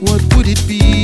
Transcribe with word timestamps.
what 0.00 0.22
would 0.34 0.46
it 0.46 0.62
be? 0.68 0.97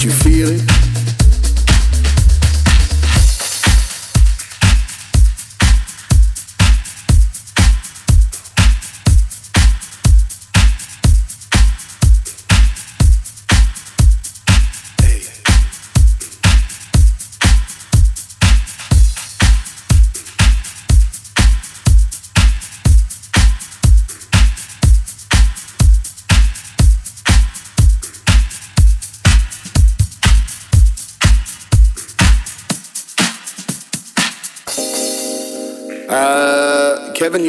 Kevin, 0.00 0.69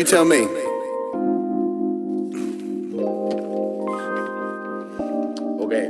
you 0.01 0.07
tell 0.07 0.25
me. 0.25 0.37
Okay. 5.61 5.85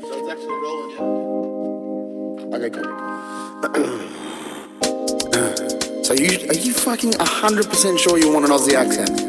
So 0.00 0.12
it's 0.16 0.28
actually 0.32 0.58
rolling, 0.64 0.90
yeah? 0.90 2.56
Okay, 2.56 2.70
cool. 2.70 2.88
so 6.04 6.14
you, 6.14 6.48
are 6.48 6.54
you 6.54 6.72
fucking 6.72 7.12
100% 7.12 7.98
sure 7.98 8.18
you 8.18 8.32
want 8.32 8.46
an 8.46 8.50
Aussie 8.50 8.72
accent? 8.72 9.25